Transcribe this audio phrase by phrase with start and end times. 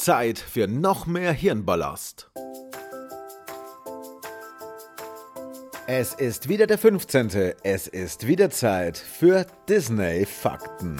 [0.00, 2.30] Zeit für noch mehr Hirnballast.
[5.86, 7.54] Es ist wieder der 15.
[7.62, 10.96] Es ist wieder Zeit für Disney Fakten.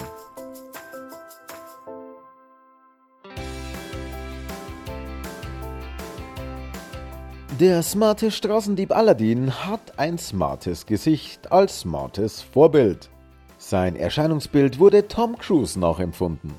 [7.59, 13.09] Der smarte Straßendieb Aladdin hat ein smartes Gesicht als smartes Vorbild.
[13.57, 16.53] Sein Erscheinungsbild wurde Tom Cruise nachempfunden.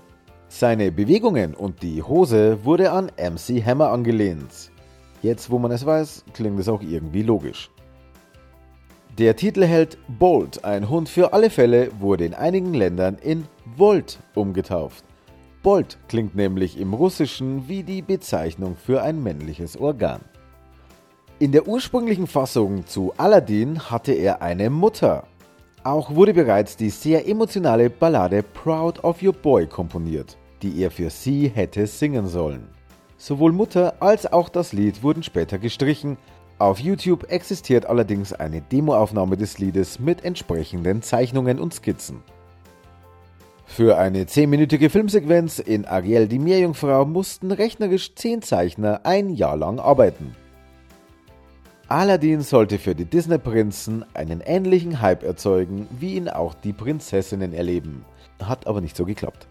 [0.54, 4.70] Seine Bewegungen und die Hose wurde an MC Hammer angelehnt.
[5.22, 7.70] Jetzt, wo man es weiß, klingt es auch irgendwie logisch.
[9.18, 13.46] Der Titelheld Bolt, ein Hund für alle Fälle, wurde in einigen Ländern in
[13.76, 15.04] Volt umgetauft.
[15.62, 20.20] Bolt klingt nämlich im Russischen wie die Bezeichnung für ein männliches Organ.
[21.38, 25.24] In der ursprünglichen Fassung zu Aladdin hatte er eine Mutter.
[25.82, 31.10] Auch wurde bereits die sehr emotionale Ballade Proud of Your Boy komponiert die er für
[31.10, 32.68] sie hätte singen sollen.
[33.16, 36.18] Sowohl Mutter als auch das Lied wurden später gestrichen.
[36.58, 42.22] Auf YouTube existiert allerdings eine Demoaufnahme des Liedes mit entsprechenden Zeichnungen und Skizzen.
[43.64, 49.78] Für eine 10-minütige Filmsequenz in Ariel die Meerjungfrau mussten rechnerisch 10 Zeichner ein Jahr lang
[49.78, 50.36] arbeiten.
[51.88, 58.04] Aladdin sollte für die Disney-Prinzen einen ähnlichen Hype erzeugen, wie ihn auch die Prinzessinnen erleben.
[58.42, 59.46] Hat aber nicht so geklappt.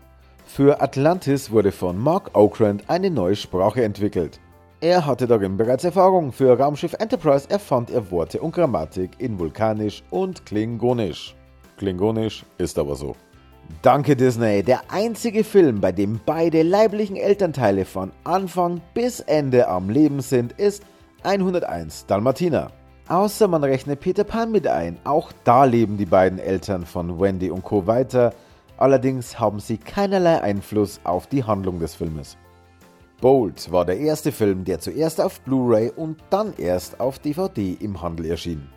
[0.54, 4.42] Für Atlantis wurde von Mark Okrand eine neue Sprache entwickelt.
[4.82, 6.34] Er hatte darin bereits Erfahrung.
[6.34, 11.38] Für Raumschiff Enterprise erfand er Worte und Grammatik in Vulkanisch und Klingonisch.
[11.78, 13.16] Klingonisch ist aber so.
[13.82, 19.90] Danke Disney, der einzige Film, bei dem beide leiblichen Elternteile von Anfang bis Ende am
[19.90, 20.84] Leben sind, ist
[21.24, 22.72] 101 Dalmatiner.
[23.08, 27.50] Außer man rechnet Peter Pan mit ein, auch da leben die beiden Eltern von Wendy
[27.50, 27.88] und Co.
[27.88, 28.34] weiter
[28.82, 32.38] allerdings haben sie keinerlei Einfluss auf die Handlung des Filmes.
[33.22, 38.02] Bolt war der erste Film, der zuerst auf Blu-ray und dann erst auf DVD im
[38.02, 38.68] Handel erschien.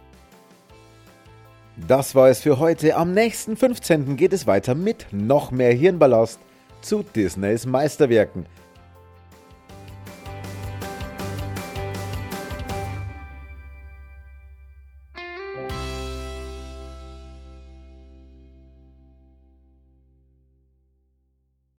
[1.88, 2.94] Das war es für heute.
[2.96, 4.16] Am nächsten 15.
[4.16, 6.38] geht es weiter mit noch mehr Hirnballast
[6.82, 8.46] zu Disneys Meisterwerken–